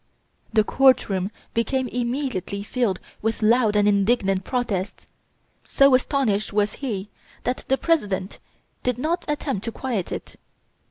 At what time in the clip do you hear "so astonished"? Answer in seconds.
5.63-6.51